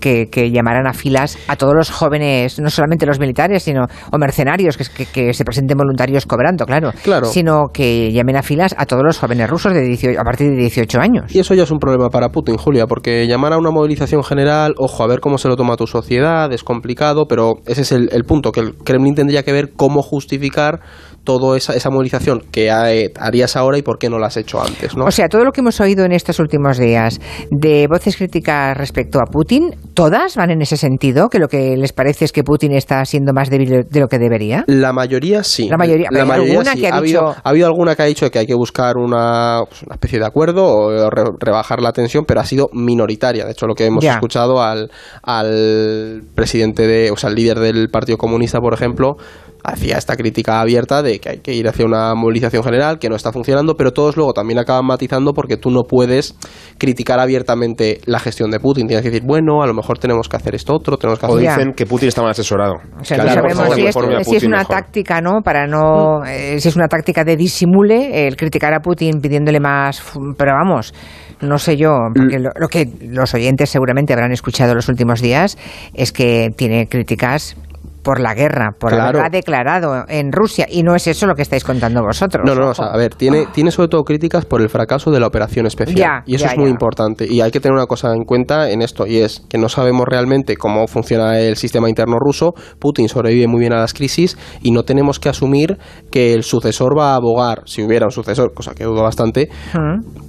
que, 0.00 0.50
llamaran 0.50 0.86
a 0.86 0.92
filas 0.92 1.38
a 1.48 1.56
todos 1.56 1.74
los 1.74 1.90
jóvenes, 1.90 2.58
no 2.60 2.70
solamente 2.70 3.06
los 3.06 3.18
militares, 3.18 3.62
sino 3.62 3.86
o 4.10 4.18
mercenarios 4.18 4.76
que, 4.76 5.06
que, 5.06 5.34
se 5.34 5.44
presenten 5.44 5.76
voluntarios 5.76 6.26
cobrando, 6.26 6.66
claro, 6.66 6.92
claro, 7.02 7.26
sino 7.26 7.68
que 7.72 8.12
llamen 8.12 8.36
a 8.36 8.42
filas 8.42 8.74
a 8.76 8.86
todos 8.86 9.02
los 9.04 9.18
jóvenes 9.18 9.48
rusos 9.48 9.72
de 9.72 10.16
a 10.18 10.24
partir 10.24 10.50
de 10.50 10.56
18 10.56 11.00
años. 11.00 11.34
Y 11.34 11.38
eso 11.38 11.54
ya 11.54 11.62
es 11.64 11.70
un 11.70 11.78
problema 11.78 12.08
para 12.10 12.30
Putin, 12.30 12.56
Julia, 12.56 12.86
porque 12.86 13.26
llamar 13.26 13.52
a 13.52 13.58
una 13.58 13.70
movilización 13.70 14.22
general, 14.24 14.74
ojo, 14.78 15.02
a 15.02 15.06
ver 15.06 15.20
cómo 15.20 15.38
se 15.38 15.48
lo 15.48 15.56
toma 15.56 15.76
tu 15.76 15.86
sociedad, 15.86 16.52
es 16.52 16.64
complicado, 16.64 17.26
pero 17.28 17.56
ese 17.66 17.82
es 17.82 17.92
el 17.92 18.24
punto, 18.24 18.52
que 18.52 18.60
el 18.60 18.74
Kremlin 18.76 19.14
tendría 19.14 19.42
que 19.42 19.52
ver 19.52 19.72
cómo 19.76 20.02
justificar 20.02 20.80
toda 21.24 21.56
esa, 21.56 21.74
esa 21.74 21.90
movilización 21.90 22.42
que 22.50 22.70
harías 22.70 23.56
ahora 23.56 23.78
y 23.78 23.82
por 23.82 23.98
qué 23.98 24.08
no 24.08 24.18
la 24.18 24.28
has 24.28 24.36
hecho 24.36 24.60
antes. 24.60 24.96
¿no? 24.96 25.04
O 25.04 25.10
sea, 25.10 25.28
todo 25.28 25.44
lo 25.44 25.52
que 25.52 25.60
hemos 25.60 25.80
oído 25.80 26.04
en 26.04 26.12
estos 26.12 26.38
últimos 26.38 26.78
días 26.78 27.20
de 27.50 27.86
voces 27.88 28.16
críticas 28.16 28.76
respecto 28.90 29.20
a 29.20 29.26
Putin, 29.30 29.70
¿todas 29.94 30.34
van 30.34 30.50
en 30.50 30.62
ese 30.62 30.76
sentido? 30.76 31.28
¿Que 31.28 31.38
lo 31.38 31.46
que 31.46 31.76
les 31.76 31.92
parece 31.92 32.24
es 32.24 32.32
que 32.32 32.42
Putin 32.42 32.72
está 32.72 33.04
siendo 33.04 33.32
más 33.32 33.48
débil 33.48 33.86
de 33.88 34.00
lo 34.00 34.08
que 34.08 34.18
debería? 34.18 34.64
La 34.66 34.92
mayoría 34.92 35.44
sí. 35.44 35.68
La 35.68 35.76
mayoría, 35.76 36.08
la 36.10 36.22
¿hay 36.22 36.28
mayoría 36.28 36.52
alguna 36.54 36.72
sí. 36.72 36.80
que 36.80 36.88
ha 36.88 36.94
ha, 36.94 36.98
habido, 36.98 37.28
ha 37.28 37.40
habido 37.48 37.66
alguna 37.68 37.94
que 37.94 38.02
ha 38.02 38.06
dicho 38.06 38.28
que 38.28 38.40
hay 38.40 38.46
que 38.46 38.54
buscar 38.54 38.96
una, 38.96 39.60
pues, 39.68 39.84
una 39.84 39.94
especie 39.94 40.18
de 40.18 40.26
acuerdo 40.26 40.66
o 40.66 41.08
re- 41.08 41.22
rebajar 41.38 41.80
la 41.80 41.92
tensión, 41.92 42.24
pero 42.26 42.40
ha 42.40 42.44
sido 42.44 42.68
minoritaria. 42.72 43.44
De 43.44 43.52
hecho, 43.52 43.66
lo 43.68 43.74
que 43.74 43.86
hemos 43.86 44.02
Ya. 44.02 44.14
escuchado 44.14 44.60
al, 44.60 44.90
al 45.22 46.22
presidente 46.34 46.88
de, 46.88 47.12
o 47.12 47.16
sea, 47.16 47.30
al 47.30 47.36
líder 47.36 47.60
del 47.60 47.90
Partido 47.90 48.18
Comunista, 48.18 48.58
por 48.58 48.74
ejemplo, 48.74 49.14
hacía 49.64 49.98
esta 49.98 50.16
crítica 50.16 50.60
abierta 50.60 51.02
de 51.02 51.18
que 51.18 51.28
hay 51.28 51.38
que 51.38 51.54
ir 51.54 51.68
hacia 51.68 51.84
una 51.84 52.14
movilización 52.14 52.62
general, 52.62 52.98
que 52.98 53.08
no 53.08 53.16
está 53.16 53.32
funcionando, 53.32 53.74
pero 53.76 53.92
todos 53.92 54.16
luego 54.16 54.32
también 54.32 54.58
acaban 54.58 54.86
matizando 54.86 55.32
porque 55.32 55.56
tú 55.56 55.70
no 55.70 55.82
puedes 55.82 56.34
criticar 56.78 57.20
abiertamente 57.20 58.00
la 58.06 58.18
gestión 58.18 58.50
de 58.50 58.60
Putin. 58.60 58.86
Tienes 58.86 59.02
que 59.04 59.10
decir, 59.10 59.26
bueno, 59.26 59.62
a 59.62 59.66
lo 59.66 59.74
mejor 59.74 59.98
tenemos 59.98 60.28
que 60.28 60.36
hacer 60.36 60.54
esto 60.54 60.74
otro, 60.74 60.96
tenemos 60.96 61.18
que 61.18 61.26
O 61.26 61.34
hacer... 61.34 61.42
Ya. 61.44 61.56
dicen 61.56 61.72
que 61.74 61.86
Putin 61.86 62.08
está 62.08 62.22
mal 62.22 62.30
asesorado. 62.30 62.74
O 63.00 63.04
sea, 63.04 63.18
no 63.18 63.28
sabemos 63.28 63.74
si 63.74 63.86
es, 63.86 63.94
si 64.26 64.36
es 64.36 64.44
una 64.44 64.58
mejor. 64.58 64.76
táctica, 64.76 65.20
¿no? 65.20 65.40
Para 65.42 65.66
no. 65.66 66.24
eh, 66.24 66.58
si 66.60 66.68
es 66.68 66.76
una 66.76 66.88
táctica 66.88 67.24
de 67.24 67.36
disimule 67.36 68.26
el 68.26 68.36
criticar 68.36 68.74
a 68.74 68.80
Putin 68.80 69.20
pidiéndole 69.20 69.60
más. 69.60 70.02
Pero 70.36 70.52
vamos, 70.52 70.94
no 71.40 71.58
sé 71.58 71.76
yo, 71.76 71.90
porque 72.14 72.38
lo, 72.38 72.50
lo 72.56 72.68
que 72.68 72.86
los 73.02 73.32
oyentes 73.34 73.70
seguramente 73.70 74.12
habrán 74.12 74.32
escuchado 74.32 74.74
los 74.74 74.88
últimos 74.88 75.20
días 75.20 75.58
es 75.94 76.12
que 76.12 76.48
tiene 76.56 76.86
críticas 76.86 77.56
por 78.02 78.20
la 78.20 78.34
guerra, 78.34 78.72
por 78.78 78.90
Claro. 78.90 79.18
haberla 79.18 79.28
declarado 79.30 80.04
en 80.08 80.32
Rusia. 80.32 80.66
Y 80.70 80.82
no 80.82 80.94
es 80.94 81.06
eso 81.06 81.26
lo 81.26 81.34
que 81.34 81.42
estáis 81.42 81.64
contando 81.64 82.02
vosotros. 82.02 82.44
No, 82.46 82.54
no, 82.54 82.66
o 82.66 82.70
ojo. 82.70 82.74
sea, 82.82 82.86
a 82.92 82.96
ver, 82.96 83.14
tiene, 83.14 83.46
tiene 83.52 83.70
sobre 83.70 83.88
todo 83.88 84.02
críticas 84.04 84.44
por 84.46 84.60
el 84.62 84.68
fracaso 84.68 85.10
de 85.10 85.20
la 85.20 85.26
operación 85.26 85.66
especial. 85.66 85.96
Ya, 85.98 86.22
y 86.26 86.34
eso 86.36 86.46
ya, 86.46 86.52
es 86.52 86.56
muy 86.58 86.66
ya. 86.66 86.70
importante. 86.72 87.26
Y 87.28 87.40
hay 87.40 87.50
que 87.50 87.60
tener 87.60 87.74
una 87.76 87.86
cosa 87.86 88.12
en 88.14 88.24
cuenta 88.24 88.70
en 88.70 88.82
esto, 88.82 89.06
y 89.06 89.18
es 89.18 89.42
que 89.48 89.58
no 89.58 89.68
sabemos 89.68 90.06
realmente 90.08 90.56
cómo 90.56 90.86
funciona 90.86 91.38
el 91.38 91.56
sistema 91.56 91.88
interno 91.88 92.16
ruso. 92.18 92.54
Putin 92.78 93.08
sobrevive 93.08 93.46
muy 93.46 93.60
bien 93.60 93.72
a 93.72 93.80
las 93.80 93.92
crisis 93.94 94.38
y 94.62 94.70
no 94.70 94.82
tenemos 94.84 95.18
que 95.18 95.28
asumir 95.28 95.78
que 96.10 96.34
el 96.34 96.42
sucesor 96.42 96.96
va 96.98 97.12
a 97.12 97.16
abogar, 97.16 97.62
si 97.66 97.82
hubiera 97.82 98.06
un 98.06 98.12
sucesor, 98.12 98.52
cosa 98.54 98.74
que 98.74 98.84
dudo 98.84 99.02
bastante, 99.02 99.48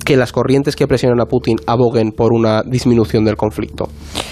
que 0.06 0.18
las 0.18 0.32
corrientes 0.32 0.76
que 0.76 0.88
presionan 0.88 1.20
a 1.22 1.26
Putin 1.26 1.58
aboguen 1.68 2.12
por 2.12 2.34
una 2.34 2.64
disminución 2.64 3.24
del 3.24 3.36
conflicto. 3.38 3.88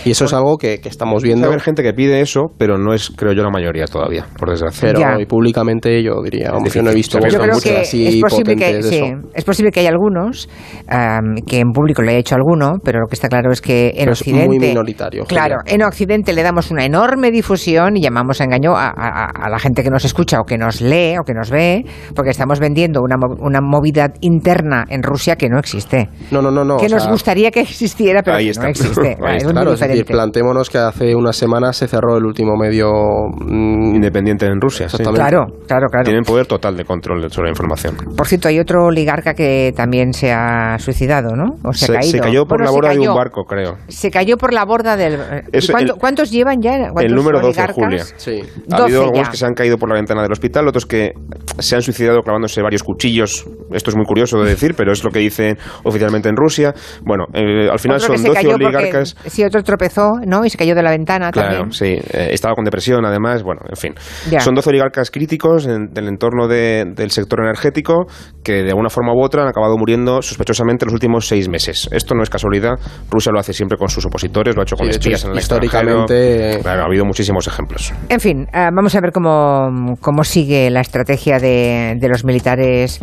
Y 0.06 0.12
eso 0.12 0.26
es 0.26 0.34
algo 0.34 0.58
que, 0.58 0.80
que 0.80 0.90
estamos 0.90 1.24
viendo. 1.24 1.48
haber 1.48 1.62
gente 1.62 1.84
que 1.84 1.94
pide 1.94 2.22
eso, 2.22 2.48
pero 2.58 2.78
no 2.78 2.94
es, 2.94 3.12
creo 3.16 3.29
yo, 3.34 3.44
la 3.44 3.50
mayoría 3.50 3.86
todavía, 3.86 4.26
por 4.38 4.50
desgracia. 4.50 4.88
Pero 4.88 5.00
Ya. 5.00 5.20
y 5.20 5.26
públicamente 5.26 6.02
yo 6.04 6.22
diría, 6.24 6.52
hombre, 6.54 6.72
yo 6.72 6.82
no 6.82 6.92
he 6.92 6.96
visto 6.96 7.20
Yo 7.20 7.40
creo 7.40 7.60
que 7.60 7.78
así 7.78 8.08
es 8.08 8.22
posible 8.22 8.56
que, 8.56 8.84
sí, 8.84 9.02
es 9.34 9.44
posible 9.44 9.72
que 9.72 9.80
haya 9.82 9.90
algunos 9.90 10.50
am, 10.88 11.36
que 11.48 11.60
en 11.60 11.72
público 11.72 12.02
le 12.02 12.12
haya 12.12 12.20
hecho 12.20 12.36
alguno, 12.36 12.74
pero 12.84 13.00
lo 13.00 13.08
que 13.08 13.16
está 13.16 13.28
claro 13.28 13.52
es 13.52 13.62
que 13.62 13.90
en 13.90 13.96
Pero 14.00 14.12
es 14.14 14.22
Occidente. 14.22 14.48
muy 14.48 14.60
minoritario, 14.60 15.24
Claro, 15.26 15.56
Julia. 15.62 15.76
en 15.76 15.84
Occidente 15.84 16.34
le 16.34 16.44
damos 16.44 16.72
una 16.72 16.86
enorme 16.86 17.32
difusión 17.32 17.98
y 17.98 18.02
llamamos 18.02 18.42
a 18.42 18.44
engaño 18.46 18.76
a, 18.76 18.88
a- 18.90 19.30
a 19.46 19.50
la 19.50 19.60
gente 19.60 19.84
que 19.84 19.90
nos 19.90 20.06
escucha 20.06 20.40
o 20.40 20.44
que 20.44 20.58
nos 20.58 20.82
lee 20.82 21.16
o 21.20 21.24
que 21.24 21.34
nos 21.34 21.50
ve, 21.50 21.84
porque 22.16 22.32
estamos 22.32 22.60
vendiendo 22.60 23.02
una, 23.02 23.16
mo- 23.18 23.36
una 23.42 23.60
movida 23.62 24.12
interna 24.22 24.86
en 24.90 25.04
Rusia 25.04 25.36
que 25.36 25.50
no 25.50 25.60
existe. 25.60 26.10
No, 26.32 26.42
no, 26.42 26.52
no, 26.52 26.64
no. 26.64 26.78
que 26.78 26.90
nos 26.90 27.04
sea, 27.04 27.12
gustiera 27.12 27.52
que 27.52 27.62
existiera, 27.62 28.22
pero 28.24 28.38
Ahí 28.38 28.46
que 28.46 28.52
está. 28.52 28.64
no 28.64 28.70
existe. 28.70 29.18
Ahí 29.24 29.38
es 29.38 29.44
está. 29.44 29.46
muy 29.46 29.54
Claro, 29.54 29.74
es 29.74 29.80
decir, 29.80 30.06
plantémonos 30.06 30.70
que 30.70 30.78
hace 30.78 31.16
unas 31.16 31.36
semanas 31.36 31.78
se 31.78 31.88
cerró 31.88 32.18
el 32.18 32.26
último 32.26 32.56
medio 32.58 32.90
mm, 33.28 33.96
Independiente 33.96 34.46
en 34.46 34.60
Rusia, 34.62 34.88
sí. 34.90 34.98
Claro, 35.04 35.46
claro, 35.68 35.88
claro. 35.90 36.04
Tienen 36.06 36.24
poder 36.24 36.46
total 36.48 36.78
de 36.78 36.86
control 36.86 37.30
sobre 37.32 37.48
la 37.48 37.52
información. 37.52 37.96
Por 38.16 38.28
cierto, 38.28 38.48
hay 38.48 38.60
otro 38.60 38.86
oligarca 38.86 39.34
que 39.34 39.74
también 39.76 40.14
se 40.14 40.32
ha 40.32 40.78
suicidado, 40.80 41.36
¿no? 41.36 41.56
O 41.64 41.74
se, 41.74 41.92
ha 41.92 42.00
caído. 42.00 42.20
cayó 42.24 42.46
por 42.46 42.60
Bueno, 42.60 42.64
la 42.66 42.70
se 42.70 42.76
borda 42.76 42.94
de 42.94 43.10
un 43.10 43.16
barco, 43.16 43.44
creo. 43.46 43.78
Se 43.88 44.12
cayó 44.12 44.38
por 44.38 44.54
la 44.54 44.66
borda 44.66 44.96
del. 44.96 45.20
Eso, 45.52 45.74
¿Cuánto- 45.74 45.94
el- 45.94 46.00
¿Cuántos 46.00 46.32
llevan 46.32 46.62
ya? 46.62 46.78
¿Cuántos 46.92 47.04
El 47.04 47.16
número 47.16 47.40
12, 47.40 47.48
oligarcas? 47.48 47.76
Julia. 47.76 48.04
Sí. 48.18 48.42
Ha 48.72 48.78
12 48.78 48.84
habido 48.84 49.02
algunos 49.04 49.28
ya. 49.28 49.32
que 49.32 49.38
se 49.38 49.46
han 49.46 49.54
caído 49.54 49.78
por 49.78 49.90
la 49.90 49.96
ventana 49.96 50.22
del 50.22 50.32
hospital, 50.32 50.68
otros 50.68 50.86
que 50.86 51.12
se 51.60 51.76
han 51.76 51.82
suicidado 51.82 52.22
clavándose 52.22 52.62
varios 52.62 52.84
cuchillos. 52.84 53.46
Esto 53.72 53.90
es 53.90 53.96
muy 53.96 54.06
curioso 54.06 54.40
de 54.42 54.50
decir, 54.50 54.74
pero 54.76 54.92
es 54.92 55.04
lo 55.04 55.12
que 55.12 55.20
dicen 55.20 55.58
oficialmente 55.84 56.30
en 56.30 56.36
Rusia. 56.36 56.74
Bueno, 57.04 57.26
eh, 57.34 57.68
al 57.72 57.80
final 57.80 57.98
Otro 57.98 58.08
son 58.08 58.18
se 58.18 58.28
12 58.30 58.42
cayó 58.42 58.52
porque- 58.52 58.66
oligarcas. 58.66 59.16
Sí, 59.28 59.44
otro 59.44 59.64
tropezó, 59.64 60.14
¿no? 60.26 60.46
Y 60.46 60.50
se 60.50 60.58
cayó 60.58 60.76
de 60.76 60.84
la 60.84 60.92
ventana 60.92 61.32
Claro, 61.32 61.50
también. 61.50 61.72
sí. 61.72 61.86
eh, 62.14 62.30
estaba 62.32 62.56
con 62.56 62.64
depresión, 62.66 63.06
además. 63.10 63.44
Bueno, 63.44 63.62
en 63.70 63.76
fin. 63.76 63.94
Ya. 64.30 64.40
Son 64.40 64.56
12 64.56 64.70
oligarcas 64.70 65.12
críticos 65.12 65.66
en- 65.66 65.88
del 65.94 66.08
entorno 66.08 66.48
de- 66.48 66.86
del 66.96 67.12
sector 67.12 67.42
energético 67.42 68.06
que 68.44 68.64
de 68.64 68.70
alguna 68.70 68.90
forma 68.90 69.14
u 69.14 69.24
otra 69.24 69.44
han 69.44 69.50
acabado 69.50 69.78
muriendo 69.78 70.22
sospechosamente 70.22 70.86
los 70.86 70.94
últimos 70.94 71.28
seis 71.28 71.50
meses. 71.50 71.88
Esto 71.92 72.16
no 72.16 72.24
es 72.24 72.30
casualidad. 72.30 72.76
Rusia 73.12 73.32
lo 73.32 73.40
hace 73.40 73.54
siempre 73.54 73.78
con 73.78 73.90
sus 73.90 74.06
opositores, 74.06 74.56
lo 74.56 74.62
ha 74.62 74.64
hecho 74.64 74.76
con 74.76 74.86
Sí, 74.88 74.92
de 74.92 74.98
hecho, 74.98 75.10
espías 75.10 75.26
en 75.26 75.32
el 75.32 75.38
históricamente-. 75.38 76.60
Claro, 76.62 76.84
ha 76.84 76.86
habido 76.86 77.06
muchísimos 77.06 77.48
ejemplos. 77.48 77.94
En 78.10 78.20
fin, 78.20 78.48
eh, 78.54 78.70
vamos 78.74 78.96
a 78.96 79.02
ver 79.02 79.12
cómo, 79.12 79.96
cómo 80.02 80.24
sigue 80.24 80.70
la 80.70 80.82
estrategia 80.82 81.40
de, 81.40 81.96
de 82.00 82.10
los 82.10 82.24
militares 82.24 83.00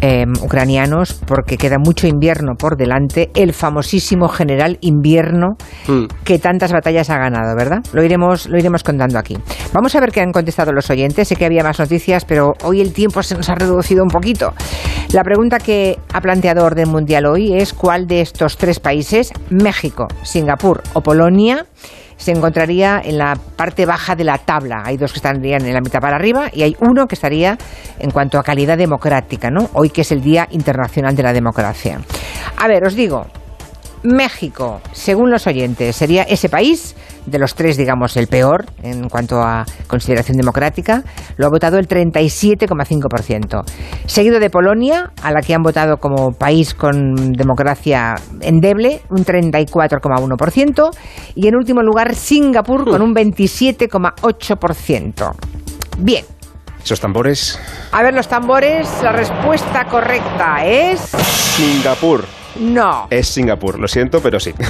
eh, 0.00 0.24
ucranianos, 0.42 1.14
porque 1.26 1.56
queda 1.56 1.76
mucho 1.78 2.06
invierno 2.06 2.54
por 2.58 2.76
delante. 2.76 3.30
El 3.34 3.52
famosísimo 3.52 4.28
general 4.28 4.78
invierno 4.80 5.56
Mm. 5.88 6.06
que 6.24 6.38
tantas 6.38 6.72
batallas 6.72 7.10
ha 7.10 7.18
ganado, 7.18 7.54
¿verdad? 7.56 7.78
Lo 7.92 8.02
iremos, 8.04 8.48
lo 8.48 8.58
iremos 8.58 8.82
contando 8.82 9.18
aquí. 9.18 9.36
Vamos 9.72 9.94
a 9.94 10.00
ver 10.00 10.10
qué 10.12 10.20
han 10.20 10.32
contestado 10.32 10.72
los 10.72 10.90
oyentes. 10.90 11.28
Sé 11.28 11.36
que 11.36 11.44
había 11.44 11.62
más 11.62 11.78
noticias, 11.78 12.24
pero 12.24 12.52
hoy 12.64 12.80
el 12.80 12.92
tiempo 12.92 13.22
se 13.22 13.34
nos 13.34 13.48
ha 13.48 13.54
reducido 13.54 14.02
un 14.02 14.08
poquito. 14.10 14.52
La 15.12 15.22
pregunta 15.22 15.58
que 15.58 15.98
ha 16.12 16.20
planteado 16.20 16.64
Orden 16.64 16.88
Mundial 16.88 17.26
hoy 17.26 17.54
es 17.54 17.72
cuál 17.72 18.06
de 18.06 18.20
estos 18.20 18.56
tres 18.56 18.78
países, 18.80 19.32
México, 19.50 20.06
Singapur 20.22 20.82
o 20.92 21.00
Polonia, 21.00 21.66
se 22.20 22.32
encontraría 22.32 23.00
en 23.02 23.16
la 23.16 23.34
parte 23.56 23.86
baja 23.86 24.14
de 24.14 24.24
la 24.24 24.36
tabla. 24.36 24.82
Hay 24.84 24.98
dos 24.98 25.12
que 25.12 25.18
estarían 25.18 25.64
en 25.64 25.72
la 25.72 25.80
mitad 25.80 26.00
para 26.00 26.16
arriba 26.16 26.50
y 26.52 26.62
hay 26.62 26.76
uno 26.80 27.06
que 27.06 27.14
estaría 27.14 27.56
en 27.98 28.10
cuanto 28.10 28.38
a 28.38 28.42
calidad 28.42 28.76
democrática, 28.76 29.50
¿no? 29.50 29.70
Hoy 29.72 29.88
que 29.88 30.02
es 30.02 30.12
el 30.12 30.20
Día 30.20 30.46
Internacional 30.50 31.16
de 31.16 31.22
la 31.22 31.32
Democracia. 31.32 31.98
A 32.58 32.68
ver, 32.68 32.84
os 32.84 32.94
digo, 32.94 33.26
México, 34.02 34.80
según 34.92 35.30
los 35.30 35.46
oyentes, 35.46 35.96
sería 35.96 36.22
ese 36.22 36.48
país, 36.48 36.96
de 37.26 37.38
los 37.38 37.54
tres, 37.54 37.76
digamos, 37.76 38.16
el 38.16 38.26
peor 38.26 38.64
en 38.82 39.08
cuanto 39.08 39.40
a 39.42 39.64
consideración 39.86 40.36
democrática. 40.36 41.04
Lo 41.36 41.46
ha 41.46 41.50
votado 41.50 41.78
el 41.78 41.86
37,5%. 41.88 43.62
Seguido 44.06 44.40
de 44.40 44.50
Polonia, 44.50 45.12
a 45.22 45.30
la 45.30 45.42
que 45.42 45.54
han 45.54 45.62
votado 45.62 45.98
como 45.98 46.32
país 46.32 46.74
con 46.74 47.14
democracia 47.32 48.16
endeble, 48.40 49.02
un 49.10 49.24
34,1%. 49.24 50.90
Y 51.34 51.46
en 51.48 51.56
último 51.56 51.82
lugar, 51.82 52.14
Singapur, 52.14 52.88
con 52.88 53.02
un 53.02 53.14
27,8%. 53.14 55.32
Bien. 55.98 56.24
Esos 56.82 56.98
tambores. 56.98 57.60
A 57.92 58.02
ver 58.02 58.14
los 58.14 58.26
tambores, 58.26 58.88
la 59.02 59.12
respuesta 59.12 59.84
correcta 59.84 60.64
es 60.64 61.00
Singapur. 61.00 62.39
No. 62.58 63.06
Es 63.10 63.28
Singapur, 63.28 63.78
lo 63.78 63.86
siento, 63.88 64.20
pero 64.20 64.40
sí. 64.40 64.52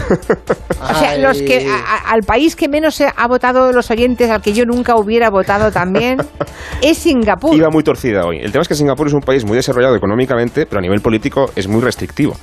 O 0.82 0.94
sea, 0.98 1.16
los 1.18 1.38
que 1.42 1.68
a- 1.68 1.74
a- 1.76 2.10
al 2.12 2.22
país 2.22 2.56
que 2.56 2.68
menos 2.68 3.00
ha 3.00 3.26
votado 3.28 3.66
de 3.66 3.72
los 3.74 3.90
oyentes, 3.90 4.30
al 4.30 4.40
que 4.40 4.52
yo 4.52 4.64
nunca 4.64 4.96
hubiera 4.96 5.28
votado 5.30 5.70
también, 5.70 6.18
es 6.82 6.98
Singapur. 6.98 7.54
Iba 7.54 7.68
muy 7.70 7.82
torcida 7.82 8.24
hoy. 8.24 8.38
El 8.38 8.50
tema 8.50 8.62
es 8.62 8.68
que 8.68 8.74
Singapur 8.74 9.06
es 9.06 9.12
un 9.12 9.20
país 9.20 9.44
muy 9.44 9.56
desarrollado 9.56 9.94
económicamente, 9.96 10.66
pero 10.66 10.78
a 10.78 10.82
nivel 10.82 11.00
político 11.00 11.50
es 11.56 11.68
muy 11.68 11.80
restrictivo. 11.82 12.34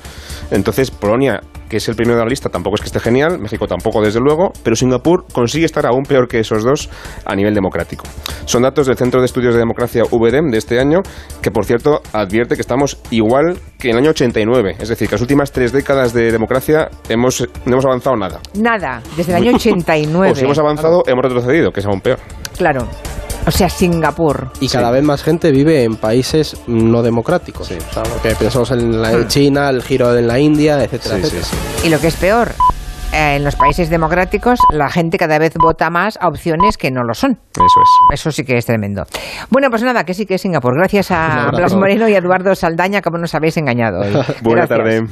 Entonces, 0.50 0.90
Polonia, 0.90 1.40
que 1.68 1.78
es 1.78 1.88
el 1.88 1.94
primero 1.94 2.18
de 2.18 2.24
la 2.24 2.28
lista, 2.28 2.48
tampoco 2.48 2.76
es 2.76 2.80
que 2.80 2.86
esté 2.86 3.00
genial, 3.00 3.38
México 3.38 3.66
tampoco, 3.66 4.02
desde 4.02 4.20
luego, 4.20 4.52
pero 4.62 4.76
Singapur 4.76 5.26
consigue 5.32 5.66
estar 5.66 5.86
aún 5.86 6.02
peor 6.02 6.28
que 6.28 6.40
esos 6.40 6.64
dos 6.64 6.88
a 7.24 7.34
nivel 7.34 7.54
democrático. 7.54 8.04
Son 8.44 8.62
datos 8.62 8.86
del 8.86 8.96
Centro 8.96 9.20
de 9.20 9.26
Estudios 9.26 9.54
de 9.54 9.60
Democracia 9.60 10.02
VDEM 10.10 10.50
de 10.50 10.58
este 10.58 10.80
año, 10.80 11.00
que 11.42 11.50
por 11.50 11.64
cierto 11.64 12.00
advierte 12.12 12.54
que 12.54 12.62
estamos 12.62 12.98
igual 13.10 13.58
que 13.78 13.88
en 13.88 13.96
el 13.96 14.02
año 14.02 14.10
89, 14.10 14.76
es 14.78 14.88
decir, 14.88 15.08
que 15.08 15.14
las 15.14 15.22
últimas 15.22 15.52
tres 15.52 15.72
décadas 15.72 16.12
de 16.12 16.32
democracia 16.32 16.88
hemos, 17.08 17.40
no 17.64 17.72
hemos 17.72 17.84
avanzado 17.84 18.16
nada. 18.16 18.40
Nada, 18.54 19.02
desde 19.16 19.32
el 19.32 19.42
año 19.42 19.56
89. 19.56 20.32
O 20.32 20.34
si 20.34 20.44
hemos 20.44 20.58
avanzado, 20.58 21.02
hemos 21.06 21.22
retrocedido, 21.22 21.70
que 21.70 21.80
es 21.80 21.86
aún 21.86 22.00
peor. 22.00 22.18
Claro. 22.56 22.88
O 23.48 23.50
sea, 23.50 23.70
Singapur. 23.70 24.50
Y 24.60 24.68
cada 24.68 24.90
vez 24.90 25.02
más 25.02 25.22
gente 25.22 25.50
vive 25.50 25.82
en 25.82 25.96
países 25.96 26.54
no 26.66 27.02
democráticos. 27.02 27.70
O 27.70 27.92
sea, 27.94 28.02
porque 28.02 28.34
pensamos 28.38 28.70
en 28.72 29.00
la 29.00 29.10
Hmm. 29.12 29.26
China, 29.28 29.70
el 29.70 29.82
giro 29.82 30.14
en 30.16 30.28
la 30.28 30.38
India, 30.38 30.84
etcétera, 30.84 31.16
Sí, 31.16 31.22
sí, 31.22 31.36
etcétera. 31.38 31.44
sí. 31.80 31.86
Y 31.86 31.90
lo 31.90 31.98
que 31.98 32.08
es 32.08 32.16
peor, 32.16 32.52
eh, 33.14 33.36
en 33.36 33.44
los 33.44 33.56
países 33.56 33.88
democráticos 33.88 34.58
la 34.70 34.90
gente 34.90 35.16
cada 35.16 35.38
vez 35.38 35.54
vota 35.54 35.88
más 35.88 36.18
a 36.20 36.28
opciones 36.28 36.76
que 36.76 36.90
no 36.90 37.02
lo 37.04 37.14
son. 37.14 37.38
Eso 37.54 37.64
es. 37.64 38.20
Eso 38.20 38.30
sí 38.30 38.44
que 38.44 38.58
es 38.58 38.66
tremendo. 38.66 39.04
Bueno, 39.48 39.70
pues 39.70 39.82
nada, 39.82 40.04
que 40.04 40.12
sí 40.12 40.26
que 40.26 40.34
es 40.34 40.42
Singapur. 40.42 40.74
Gracias 40.76 41.10
a. 41.10 41.50
Blas 41.50 41.74
Moreno 41.74 42.06
y 42.06 42.14
a 42.14 42.18
Eduardo 42.18 42.54
Saldaña, 42.54 43.00
como 43.00 43.16
nos 43.16 43.34
habéis 43.34 43.56
engañado 43.56 44.00
hoy. 44.00 44.12
Buena 44.42 44.66
Gracias. 44.66 44.68
tarde. 44.68 45.06